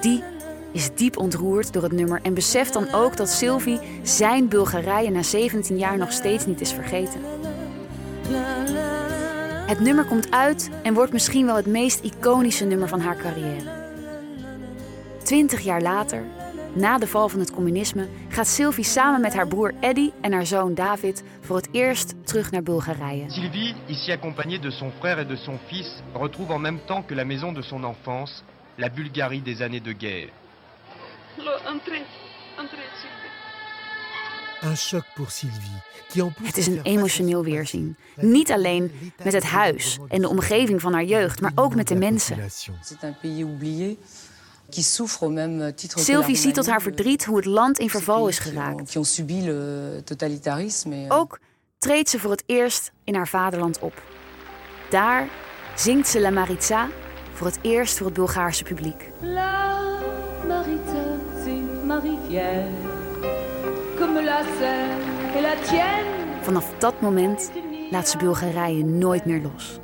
[0.00, 0.22] Die
[0.72, 5.22] is diep ontroerd door het nummer en beseft dan ook dat Sylvie zijn Bulgarije na
[5.22, 7.20] 17 jaar nog steeds niet is vergeten.
[9.66, 13.82] Het nummer komt uit en wordt misschien wel het meest iconische nummer van haar carrière.
[15.22, 16.22] Twintig jaar later,
[16.74, 20.46] na de val van het communisme, gaat Sylvie samen met haar broer Eddie en haar
[20.46, 23.30] zoon David voor het eerst terug naar Bulgarije.
[23.30, 27.14] Sylvie, ici accompagnée de son frère et de son fils, retrouve en même temps que
[27.14, 28.42] la maison de son enfance,
[28.74, 30.28] la Bulgarie des années de guerre.
[31.36, 32.02] Entrez,
[32.56, 33.24] entrez, Sylvie.
[34.62, 37.96] Un choc pour Sylvie, qui en plus Het is een emotioneel weerzien.
[38.16, 38.92] Niet alleen
[39.24, 42.36] met het huis en de omgeving van haar jeugd, maar ook met de mensen.
[44.82, 48.96] Sylvie ziet tot haar Roumanie, verdriet hoe het land in verval is geraakt.
[48.96, 49.02] Euh,
[51.08, 51.38] Ook
[51.78, 54.02] treedt ze voor het eerst in haar vaderland op.
[54.90, 55.28] Daar
[55.74, 56.88] zingt ze La Maritza
[57.32, 59.10] voor het eerst voor het Bulgaarse publiek.
[59.20, 59.82] La
[60.48, 61.04] Maritza,
[61.44, 62.66] c'est ma rivière,
[63.98, 66.42] comme la Seine et la tienne.
[66.42, 67.50] Vanaf dat moment
[67.90, 69.78] laat ze Bulgarije nooit meer los.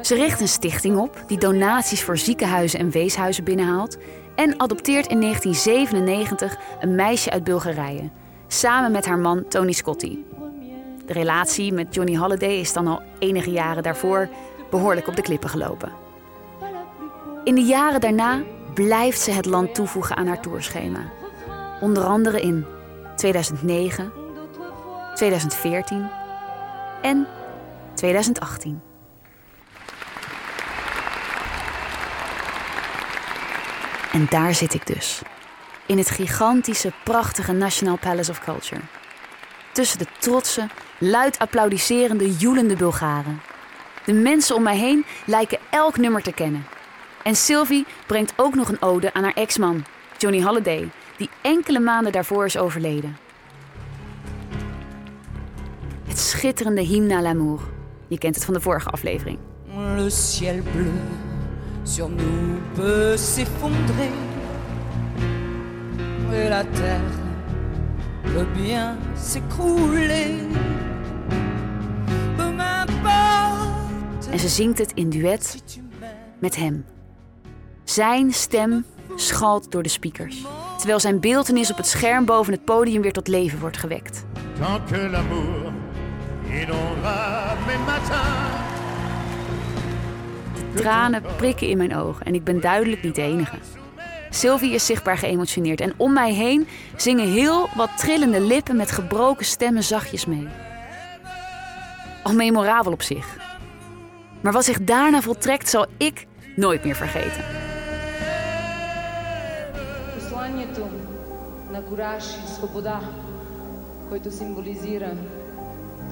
[0.00, 3.96] Ze richt een stichting op die donaties voor ziekenhuizen en weeshuizen binnenhaalt
[4.34, 8.10] en adopteert in 1997 een meisje uit Bulgarije,
[8.46, 10.24] samen met haar man Tony Scotti.
[11.06, 14.28] De relatie met Johnny Halliday is dan al enige jaren daarvoor
[14.70, 15.92] behoorlijk op de klippen gelopen.
[17.44, 18.42] In de jaren daarna
[18.74, 21.10] blijft ze het land toevoegen aan haar tourschema.
[21.80, 22.64] Onder andere in
[23.16, 24.12] 2009,
[25.14, 26.10] 2014
[27.02, 27.26] en
[27.94, 28.91] 2018.
[34.12, 35.22] En daar zit ik dus.
[35.86, 38.80] In het gigantische, prachtige National Palace of Culture.
[39.72, 43.40] Tussen de trotse, luid applaudisserende, joelende Bulgaren.
[44.04, 46.66] De mensen om mij heen lijken elk nummer te kennen.
[47.22, 49.84] En Sylvie brengt ook nog een ode aan haar ex-man,
[50.18, 53.16] Johnny Halliday, die enkele maanden daarvoor is overleden.
[56.04, 57.60] Het schitterende Hymne à l'amour.
[58.08, 59.38] Je kent het van de vorige aflevering.
[59.96, 60.92] Le ciel bleu
[61.84, 64.10] sur nous peut s'effondrer
[66.34, 67.00] et la terre
[68.22, 70.48] peut bien s'écrouler.
[72.36, 74.30] Peu m'importe.
[74.30, 75.62] En ze zingt het in duet
[76.38, 76.84] met hem.
[77.84, 78.84] Zijn stem
[79.16, 83.28] schalt door de speakers, terwijl zijn beeltenis op het scherm boven het podium weer tot
[83.28, 84.24] leven wordt gewekt.
[84.58, 85.72] Tant que l'amour
[86.50, 88.61] inondera mes matins.
[90.71, 93.57] De tranen prikken in mijn ogen en ik ben duidelijk niet de enige.
[94.29, 99.45] Sylvie is zichtbaar geëmotioneerd en om mij heen zingen heel wat trillende lippen met gebroken
[99.45, 100.47] stemmen zachtjes mee.
[102.23, 103.37] Al memorabel op zich.
[104.41, 107.43] Maar wat zich daarna voltrekt zal ik nooit meer vergeten.
[110.15, 110.89] Посланието
[111.71, 112.99] на кураж и свобода,
[114.09, 115.11] който символизира,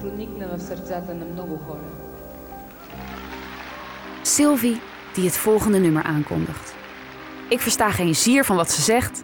[0.00, 1.99] проникна в сърцата на много хора.
[4.31, 4.81] Sylvie
[5.13, 6.75] die het volgende nummer aankondigt.
[7.49, 9.23] Ik versta geen zier van wat ze zegt,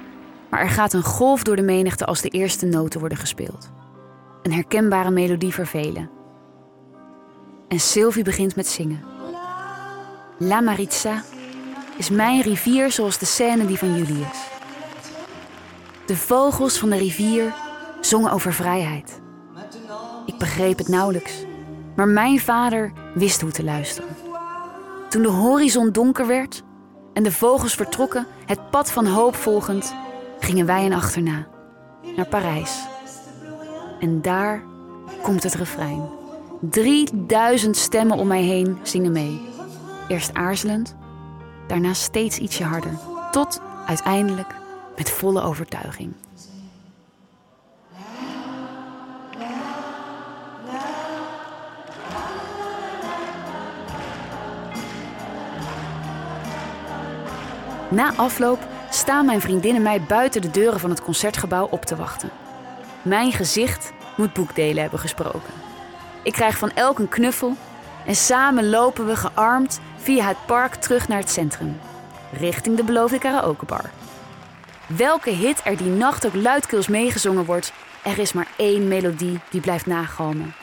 [0.49, 3.69] maar er gaat een golf door de menigte als de eerste noten worden gespeeld.
[4.43, 6.09] Een herkenbare melodie voor velen.
[7.67, 9.03] En Sylvie begint met zingen.
[10.37, 11.23] La Maritza
[11.97, 14.47] is mijn rivier zoals de Seine die van jullie is.
[16.05, 17.53] De vogels van de rivier
[18.01, 19.21] zongen over vrijheid.
[20.25, 21.33] Ik begreep het nauwelijks,
[21.95, 24.26] maar mijn vader wist hoe te luisteren.
[25.09, 26.63] Toen de horizon donker werd
[27.13, 29.95] en de vogels vertrokken, het pad van hoop volgend,
[30.39, 31.47] gingen wij hen achterna,
[32.15, 32.85] naar Parijs.
[33.99, 34.63] En daar
[35.21, 36.09] komt het refrein.
[36.61, 39.41] 3000 stemmen om mij heen zingen mee.
[40.07, 40.95] Eerst aarzelend,
[41.67, 42.93] daarna steeds ietsje harder,
[43.31, 44.55] tot uiteindelijk
[44.97, 46.13] met volle overtuiging.
[57.97, 62.29] Na afloop staan mijn vriendinnen mij buiten de deuren van het concertgebouw op te wachten.
[63.01, 65.53] Mijn gezicht moet boekdelen hebben gesproken.
[66.23, 67.55] Ik krijg van elk een knuffel
[68.05, 71.79] en samen lopen we gearmd via het park terug naar het centrum,
[72.31, 73.89] richting de beloofde karaokebar.
[74.87, 79.61] Welke hit er die nacht ook luidkeels meegezongen wordt, er is maar één melodie die
[79.61, 80.53] blijft nagalmen.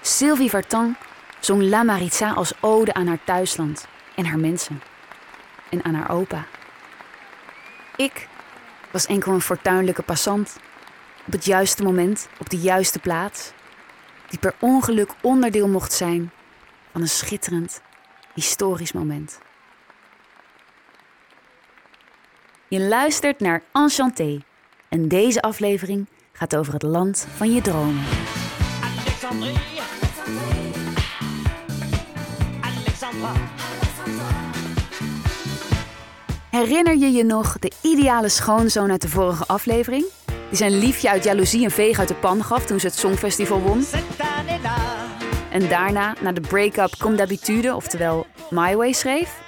[0.00, 0.96] Sylvie Vartan
[1.40, 4.80] zong La Maritza als ode aan haar thuisland en haar mensen.
[5.74, 6.46] En aan haar opa.
[7.96, 8.28] Ik
[8.90, 10.56] was enkel een fortuinlijke passant.
[11.26, 13.52] Op het juiste moment, op de juiste plaats.
[14.28, 16.30] Die per ongeluk onderdeel mocht zijn
[16.92, 17.80] van een schitterend,
[18.34, 19.40] historisch moment.
[22.68, 24.42] Je luistert naar Enchanté.
[24.88, 28.04] En deze aflevering gaat over het land van je dromen.
[32.60, 33.63] Alexandrie.
[36.54, 40.04] Herinner je je nog de ideale schoonzoon uit de vorige aflevering?
[40.48, 43.60] Die zijn liefje uit jaloezie een veeg uit de pan gaf toen ze het Songfestival
[43.60, 43.84] won.
[45.50, 49.40] En daarna naar de break-up Comme d'habitude, oftewel My Way, schreef.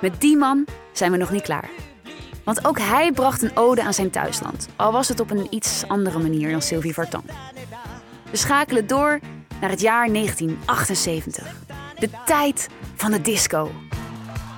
[0.00, 1.70] Met die man zijn we nog niet klaar.
[2.44, 5.84] Want ook hij bracht een ode aan zijn thuisland, al was het op een iets
[5.88, 7.24] andere manier dan Sylvie Vartan.
[8.30, 9.20] We schakelen door
[9.60, 11.56] naar het jaar 1978,
[11.98, 13.70] de tijd van de disco.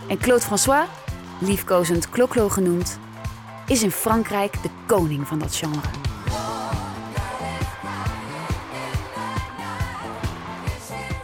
[0.08, 0.86] En Claude François,
[1.38, 2.99] liefkozend Cloclo genoemd,
[3.66, 5.81] is in Frankrijk de koning van dat genre.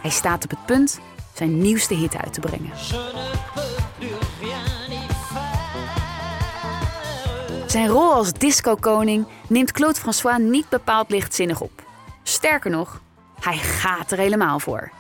[0.01, 1.01] Hij staat op het punt
[1.33, 2.71] zijn nieuwste hit uit te brengen.
[7.67, 11.83] Zijn rol als disco-koning neemt Claude François niet bepaald lichtzinnig op.
[12.23, 13.01] Sterker nog,
[13.41, 14.91] hij gaat er helemaal voor.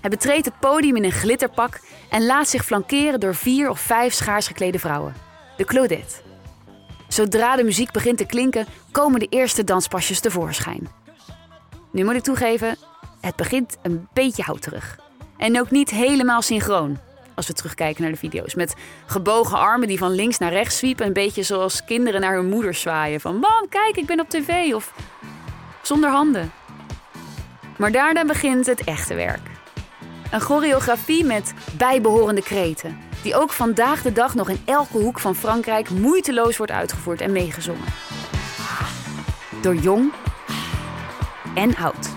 [0.00, 4.12] Hij betreedt het podium in een glitterpak en laat zich flankeren door vier of vijf
[4.12, 5.14] schaars geklede vrouwen.
[5.56, 6.14] De Claudette.
[7.08, 10.88] Zodra de muziek begint te klinken, komen de eerste danspasjes tevoorschijn.
[11.92, 12.76] Nu moet ik toegeven,
[13.20, 14.98] het begint een beetje houterig.
[15.36, 16.98] En ook niet helemaal synchroon,
[17.34, 18.54] als we terugkijken naar de video's.
[18.54, 18.74] Met
[19.06, 21.06] gebogen armen die van links naar rechts zwiepen.
[21.06, 23.20] Een beetje zoals kinderen naar hun moeder zwaaien.
[23.20, 24.74] Van, mam, kijk, ik ben op tv.
[24.74, 24.92] Of
[25.82, 26.52] zonder handen.
[27.76, 29.59] Maar daarna begint het echte werk.
[30.30, 32.98] Een choreografie met bijbehorende kreten.
[33.22, 37.32] Die ook vandaag de dag nog in elke hoek van Frankrijk moeiteloos wordt uitgevoerd en
[37.32, 37.84] meegezongen.
[39.62, 40.12] Door jong
[41.54, 42.08] en oud.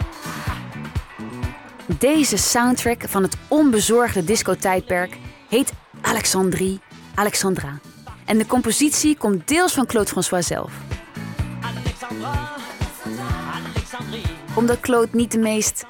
[1.86, 5.18] Deze soundtrack van het onbezorgde discotijdperk
[5.50, 6.80] heet Alexandrie,
[7.16, 7.80] Alexandra.
[8.26, 10.74] En de compositie komt deels van Claude François zelf.
[14.56, 15.86] Omdat Claude niet de meest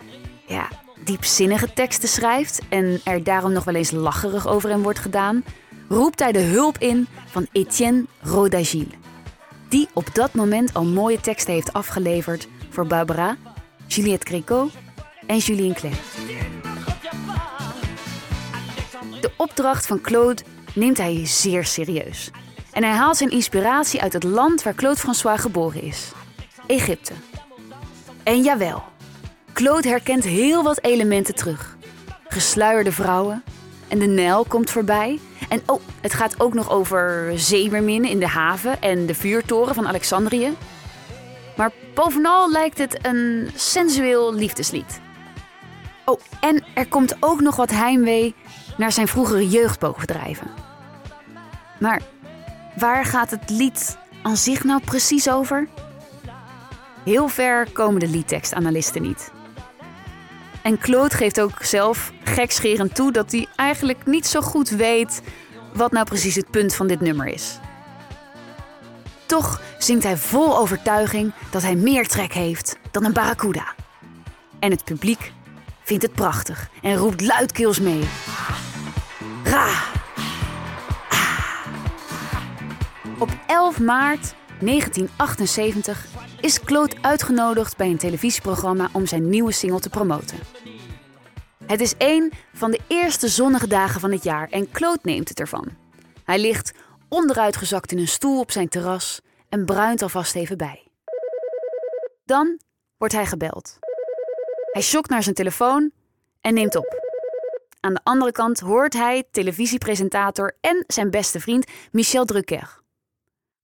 [0.45, 0.67] ja,
[1.03, 5.43] diepzinnige teksten schrijft en er daarom nog wel eens lacherig over hem wordt gedaan,
[5.89, 8.87] roept hij de hulp in van Etienne Rodagil.
[9.69, 13.37] Die op dat moment al mooie teksten heeft afgeleverd voor Barbara,
[13.87, 14.69] Juliette Gréco
[15.27, 16.01] en Julien Clerc.
[19.21, 22.31] De opdracht van Claude neemt hij zeer serieus.
[22.71, 26.11] En hij haalt zijn inspiratie uit het land waar Claude François geboren is:
[26.67, 27.13] Egypte.
[28.23, 28.83] En jawel,
[29.53, 31.77] Claude herkent heel wat elementen terug.
[32.27, 33.43] Gesluierde vrouwen
[33.87, 35.19] en de Nijl komt voorbij.
[35.49, 39.87] En oh, het gaat ook nog over zeemerminnen in de haven en de vuurtoren van
[39.87, 40.53] Alexandrië.
[41.57, 44.99] Maar bovenal lijkt het een sensueel liefdeslied.
[46.05, 48.35] Oh, en er komt ook nog wat heimwee
[48.77, 50.47] naar zijn vroegere jeugdboogbedrijven.
[51.79, 52.01] Maar
[52.75, 55.67] waar gaat het lied aan zich nou precies over?
[57.03, 59.31] Heel ver komen de liedtekstanalisten niet.
[60.63, 65.21] En Claude geeft ook zelf gekscherend toe dat hij eigenlijk niet zo goed weet
[65.73, 67.59] wat nou precies het punt van dit nummer is.
[69.25, 73.73] Toch zingt hij vol overtuiging dat hij meer trek heeft dan een barracuda.
[74.59, 75.31] En het publiek
[75.83, 78.03] vindt het prachtig en roept luidkeels mee.
[79.45, 79.91] Ah.
[83.17, 84.35] Op 11 maart
[84.65, 86.05] 1978
[86.41, 90.37] is Claude uitgenodigd bij een televisieprogramma om zijn nieuwe single te promoten.
[91.65, 95.39] Het is één van de eerste zonnige dagen van het jaar en Claude neemt het
[95.39, 95.67] ervan.
[96.23, 96.71] Hij ligt
[97.09, 100.87] onderuitgezakt in een stoel op zijn terras en bruint alvast even bij.
[102.25, 102.59] Dan
[102.97, 103.77] wordt hij gebeld.
[104.71, 105.91] Hij schokt naar zijn telefoon
[106.41, 107.01] en neemt op.
[107.79, 112.81] Aan de andere kant hoort hij televisiepresentator en zijn beste vriend Michel Drucker.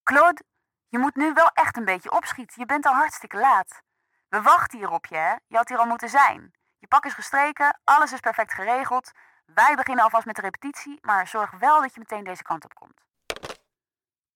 [0.04, 0.41] Claude,
[0.90, 2.60] je moet nu wel echt een beetje opschieten.
[2.60, 3.82] Je bent al hartstikke laat.
[4.30, 5.34] We wachten hier op je, hè?
[5.48, 6.52] Je had hier al moeten zijn.
[6.80, 9.12] Je pak is gestreken, alles is perfect geregeld.
[9.46, 12.74] Wij beginnen alvast met de repetitie, maar zorg wel dat je meteen deze kant op
[12.74, 12.98] komt.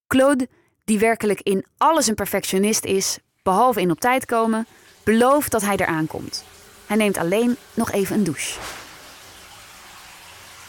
[0.08, 0.49] Claude,
[0.84, 4.68] die werkelijk in alles een perfectionist is, behalve in op tijd komen,
[5.04, 6.45] belooft dat hij eraan komt.
[6.88, 8.60] Hij neemt alleen nog even een douche.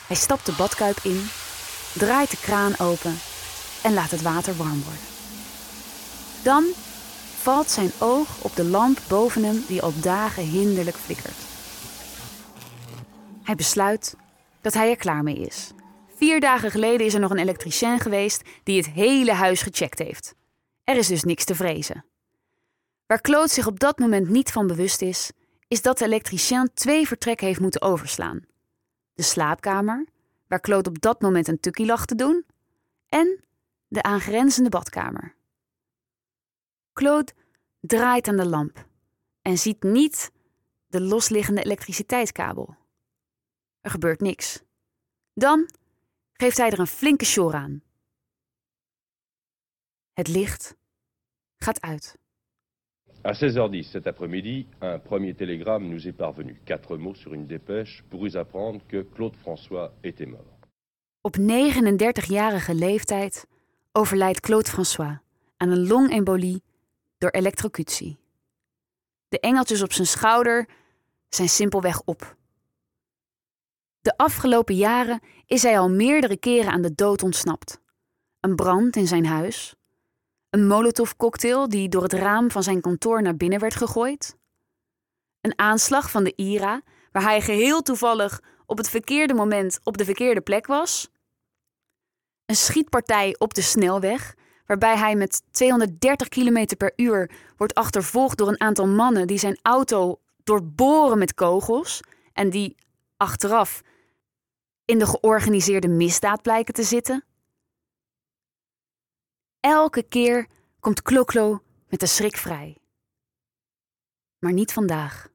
[0.07, 1.28] Hij stapt de badkuip in,
[1.95, 3.18] draait de kraan open
[3.82, 5.13] en laat het water warm worden.
[6.45, 6.64] Dan
[7.42, 11.36] valt zijn oog op de lamp boven hem die al dagen hinderlijk flikkert.
[13.42, 14.16] Hij besluit
[14.61, 15.72] dat hij er klaar mee is.
[16.16, 20.34] Vier dagen geleden is er nog een elektricien geweest die het hele huis gecheckt heeft.
[20.84, 22.05] Er is dus niks te vrezen.
[23.07, 25.30] Waar Claude zich op dat moment niet van bewust is,
[25.68, 28.40] is dat de elektricien twee vertrekken heeft moeten overslaan.
[29.14, 30.07] De slaapkamer,
[30.49, 32.45] waar Claude op dat moment een tukkie lag te doen,
[33.09, 33.45] en
[33.88, 35.34] de aangrenzende badkamer.
[36.95, 37.32] Claude
[37.80, 38.86] draait aan de lamp
[39.42, 40.32] en ziet niet
[40.86, 42.76] de losliggende elektriciteitskabel.
[43.80, 44.62] Er gebeurt niks.
[45.32, 45.70] Dan
[46.32, 47.82] geeft hij er een flinke sjor aan.
[50.12, 50.76] Het licht
[51.57, 52.18] gaat uit.
[53.22, 56.61] À 16h10 cet après-midi, un premier télégramme nous est parvenu.
[56.64, 60.59] Quatre mots sur une dépêche pour vous apprendre que Claude François était mort.
[61.20, 63.47] Op 39-jarige leeftijd
[63.92, 65.18] overlijdt Claude François
[65.57, 66.62] aan een longembolie
[67.18, 68.18] door elektrocutie.
[69.28, 70.68] De engeltjes op zijn schouder
[71.28, 72.36] zijn simpelweg op.
[74.00, 77.80] De afgelopen jaren is hij al meerdere keren aan de dood ontsnapt.
[78.40, 79.74] Een brand in zijn huis,
[80.50, 84.36] een molotovcocktail die door het raam van zijn kantoor naar binnen werd gegooid,
[85.40, 90.04] een aanslag van de IRA waar hij geheel toevallig op het verkeerde moment op de
[90.04, 91.10] verkeerde plek was,
[92.46, 94.34] een schietpartij op de snelweg
[94.66, 99.58] waarbij hij met 230 km per uur wordt achtervolgd door een aantal mannen die zijn
[99.62, 102.00] auto doorboren met kogels
[102.32, 102.76] en die
[103.16, 103.82] achteraf
[104.84, 107.24] in de georganiseerde misdaad blijken te zitten.
[109.60, 110.46] Elke keer
[110.80, 112.78] komt Kloklo met de schrik vrij.
[114.38, 115.28] Maar niet vandaag.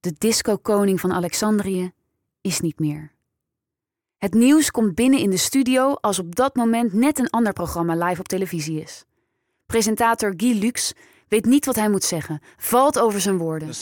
[0.00, 1.92] De disco-koning van Alexandrië
[2.40, 3.13] is niet meer.
[4.24, 8.06] Het nieuws komt binnen in de studio als op dat moment net een ander programma
[8.06, 9.04] live op televisie is.
[9.66, 10.92] Presentator Guy Lux
[11.28, 13.74] weet niet wat hij moet zeggen, valt over zijn woorden.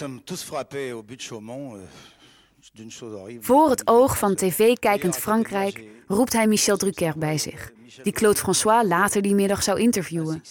[3.41, 7.73] Voor het oog van tv-kijkend Frankrijk roept hij Michel Drucker bij zich,
[8.03, 10.43] die Claude François later die middag zou interviewen.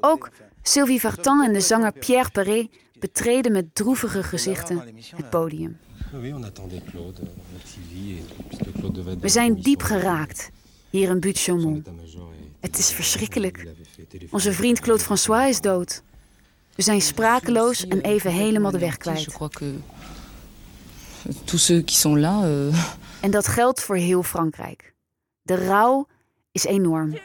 [0.00, 0.30] Ook
[0.62, 2.68] Sylvie Vartan en de zanger Pierre Perret
[2.98, 4.82] betreden met droevige gezichten
[5.16, 5.78] het podium.
[9.20, 10.50] We zijn diep geraakt
[10.90, 11.86] hier in Butte-Chaumont.
[12.60, 13.66] Het is verschrikkelijk.
[14.30, 16.02] Onze vriend Claude François is dood.
[16.74, 19.36] We zijn sprakeloos en even helemaal de weg kwijt.
[21.44, 22.44] Tous ceux qui sont là.
[22.44, 22.74] euh,
[23.20, 24.94] En dat geldt voor heel Frankrijk.
[25.42, 26.06] De rouw
[26.52, 27.18] is enorm.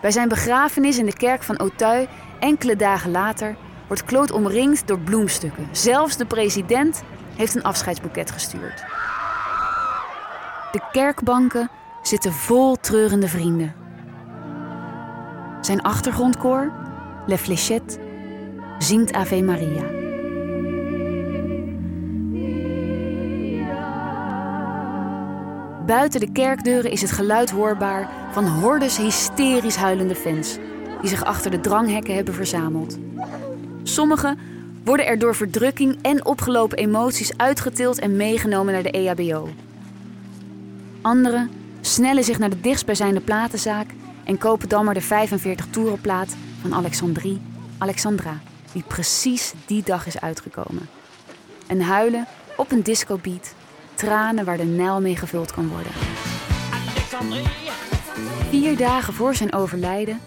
[0.00, 2.06] Bij zijn begrafenis in de kerk van Auteuil,
[2.40, 5.68] enkele dagen later, wordt Claude omringd door bloemstukken.
[5.72, 7.02] Zelfs de president
[7.36, 8.84] heeft een afscheidsboeket gestuurd.
[10.72, 11.70] De kerkbanken
[12.02, 13.74] zitten vol treurende vrienden.
[15.60, 16.72] Zijn achtergrondkoor,
[17.26, 17.98] Le Fléchette,
[18.78, 19.98] zingt Ave Maria.
[25.86, 30.58] Buiten de kerkdeuren is het geluid hoorbaar van hordes hysterisch huilende fans
[31.00, 32.98] die zich achter de dranghekken hebben verzameld.
[33.82, 34.38] Sommigen
[34.84, 39.48] worden er door verdrukking en opgelopen emoties uitgetild en meegenomen naar de EHBO.
[41.02, 43.86] Anderen snellen zich naar de dichtstbijzijnde platenzaak
[44.24, 47.40] en kopen dan maar de 45 toerenplaat van Alexandrie,
[47.78, 48.40] Alexandra,
[48.72, 50.88] die precies die dag is uitgekomen.
[51.66, 52.26] En huilen
[52.56, 53.54] op een discobeat,
[53.94, 55.92] tranen waar de Nijl mee gevuld kan worden.
[58.48, 60.20] Vier dagen voor zijn overlijden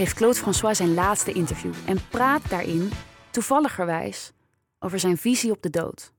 [0.00, 2.90] geeft Claude François zijn laatste interview en praat daarin,
[3.30, 4.32] toevalligerwijs,
[4.78, 6.12] over zijn visie op de dood.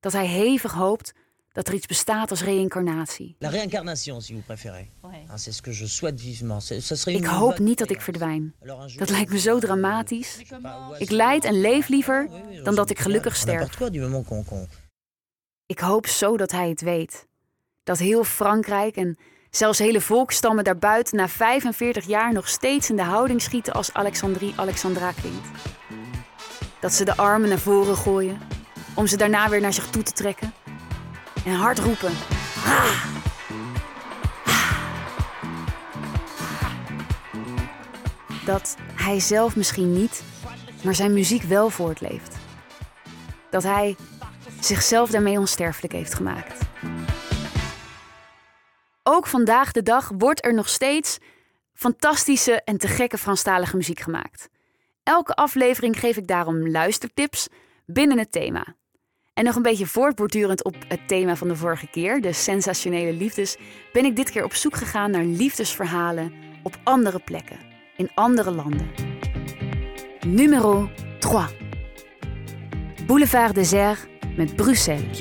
[0.00, 1.12] Dat hij hevig hoopt
[1.52, 3.36] dat er iets bestaat als reïncarnatie.
[3.38, 4.86] La réincarnation, si vous préférez.
[5.36, 6.62] C'est ce que je souhaite vivement.
[6.66, 8.54] C'est- Ça serait Ik hoop niet dat ik verdwijn.
[8.96, 10.38] Dat lijkt me zo dramatisch.
[10.98, 12.28] Ik leid en leef liever
[12.62, 13.80] dan dat ik gelukkig sterf.
[15.66, 17.26] Ik hoop zo dat hij het weet.
[17.82, 19.18] Dat heel Frankrijk en
[19.56, 24.52] zelfs hele volksstammen daarbuiten na 45 jaar nog steeds in de houding schieten als Alexandrie
[24.56, 25.48] Alexandra klinkt.
[26.80, 28.38] Dat ze de armen naar voren gooien
[28.94, 30.54] om ze daarna weer naar zich toe te trekken.
[31.44, 32.12] En hard roepen.
[38.44, 40.22] Dat hij zelf misschien niet,
[40.82, 42.36] maar zijn muziek wel voortleeft.
[43.50, 43.96] Dat hij
[44.60, 46.63] zichzelf daarmee onsterfelijk heeft gemaakt.
[49.06, 51.18] Ook vandaag de dag wordt er nog steeds
[51.72, 54.48] fantastische en te gekke Franstalige muziek gemaakt.
[55.02, 57.48] Elke aflevering geef ik daarom luistertips
[57.86, 58.76] binnen het thema.
[59.34, 63.56] En nog een beetje voortbordurend op het thema van de vorige keer, de sensationele liefdes,
[63.92, 66.32] ben ik dit keer op zoek gegaan naar liefdesverhalen
[66.62, 67.58] op andere plekken,
[67.96, 68.90] in andere landen.
[70.26, 71.42] Numero 3.
[73.06, 75.18] Boulevard Désert met Bruxelles.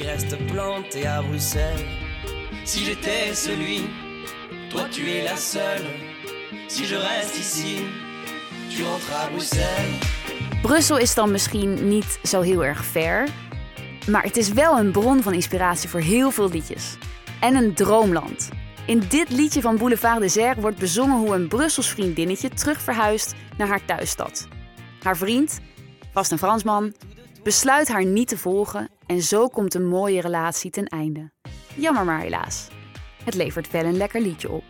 [2.65, 3.89] Si j'étais celui,
[4.69, 5.85] toi tu es la seule.
[6.67, 7.83] Si je reste ici,
[8.69, 9.99] tu rentres à Bruxelles.
[10.61, 13.27] Brussel is dan misschien niet zo heel erg ver,
[14.09, 16.97] maar het is wel een bron van inspiratie voor heel veel liedjes.
[17.39, 18.49] En een droomland.
[18.85, 23.67] In dit liedje van Boulevard Désert wordt bezongen hoe een Brussels vriendinnetje terug verhuist naar
[23.67, 24.47] haar thuisstad.
[25.01, 25.59] Haar vriend,
[26.13, 26.93] vast een Fransman,
[27.43, 31.31] besluit haar niet te volgen en zo komt een mooie relatie ten einde.
[31.75, 32.67] Jammer maar helaas.
[33.23, 34.63] Het levert wel een lekker liedje op.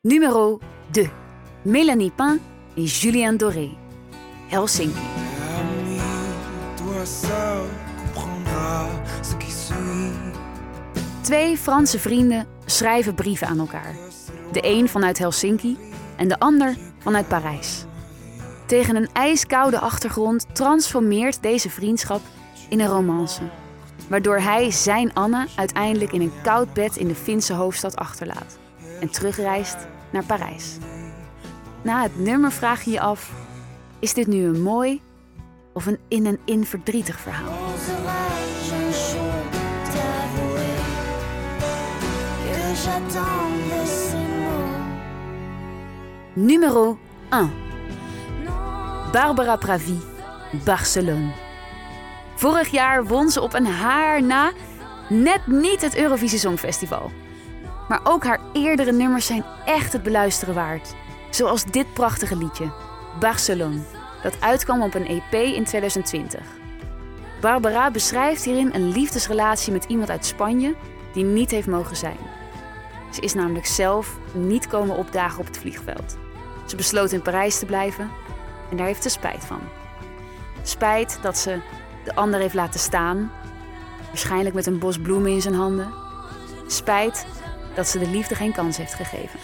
[0.00, 1.10] Numero 2.
[1.62, 2.40] Mélanie Pain
[2.76, 3.70] et Julien Doré.
[4.48, 5.00] Helsinki.
[11.20, 13.94] Twee Franse vrienden schrijven brieven aan elkaar.
[14.52, 15.76] De een vanuit Helsinki
[16.16, 17.84] en de ander vanuit Parijs.
[18.66, 22.20] Tegen een ijskoude achtergrond transformeert deze vriendschap
[22.68, 23.40] in een romance.
[24.10, 28.58] Waardoor hij zijn Anne uiteindelijk in een koud bed in de Finse hoofdstad achterlaat.
[29.00, 29.76] En terugreist
[30.10, 30.76] naar Parijs.
[31.82, 33.32] Na het nummer vraag je je af:
[33.98, 35.02] is dit nu een mooi
[35.72, 37.52] of een in en in verdrietig verhaal?
[46.34, 46.98] Numero
[47.30, 47.50] 1.
[49.12, 49.98] Barbara Pravi,
[50.64, 51.49] Barcelone.
[52.40, 54.52] Vorig jaar won ze op een haar na
[55.08, 57.10] net niet het Eurovisie Songfestival.
[57.88, 60.94] Maar ook haar eerdere nummers zijn echt het beluisteren waard.
[61.30, 62.72] Zoals dit prachtige liedje,
[63.18, 63.80] Barcelone,
[64.22, 66.40] dat uitkwam op een EP in 2020.
[67.40, 70.74] Barbara beschrijft hierin een liefdesrelatie met iemand uit Spanje
[71.12, 72.18] die niet heeft mogen zijn.
[73.10, 76.16] Ze is namelijk zelf niet komen opdagen op het vliegveld.
[76.66, 78.10] Ze besloot in Parijs te blijven
[78.70, 79.60] en daar heeft ze spijt van.
[80.62, 81.60] Spijt dat ze
[82.04, 83.32] de ander heeft laten staan,
[84.06, 85.92] waarschijnlijk met een bos bloemen in zijn handen.
[86.66, 87.26] Spijt
[87.74, 89.38] dat ze de liefde geen kans heeft gegeven.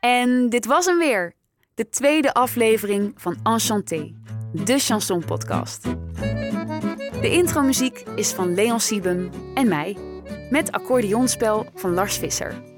[0.00, 1.32] En dit was hem weer.
[1.74, 4.14] De tweede aflevering van Enchanté,
[4.52, 5.82] de chanson podcast.
[7.20, 9.96] De intromuziek is van Leon Siebem en mij,
[10.50, 12.75] met accordeonspel van Lars Visser.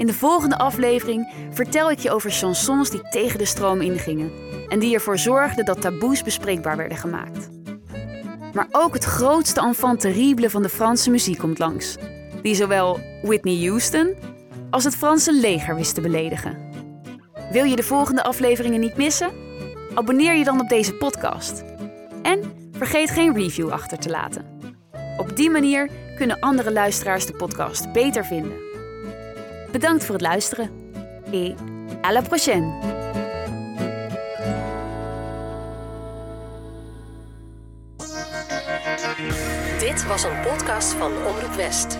[0.00, 4.32] In de volgende aflevering vertel ik je over chansons die tegen de stroom ingingen
[4.68, 7.48] en die ervoor zorgden dat taboes bespreekbaar werden gemaakt.
[8.52, 11.96] Maar ook het grootste enfant terrible van de Franse muziek komt langs,
[12.42, 14.14] die zowel Whitney Houston
[14.70, 16.58] als het Franse leger wist te beledigen.
[17.50, 19.30] Wil je de volgende afleveringen niet missen?
[19.94, 21.64] Abonneer je dan op deze podcast.
[22.22, 24.44] En vergeet geen review achter te laten.
[25.16, 28.69] Op die manier kunnen andere luisteraars de podcast beter vinden.
[29.72, 30.70] Bedankt voor het luisteren.
[31.32, 31.54] Et
[32.04, 32.98] à la prochaine!
[39.78, 41.98] Dit was een podcast van Omroep West.